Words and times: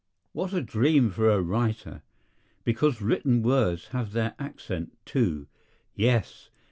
What 0.31 0.51
a 0.51 0.63
dream 0.63 1.11
for 1.11 1.29
a 1.29 1.43
writer! 1.43 2.01
Because 2.63 3.03
written 3.03 3.43
words 3.43 3.89
have 3.89 4.13
their 4.13 4.33
accent, 4.39 4.97
too. 5.05 5.45
Yes! 5.93 6.49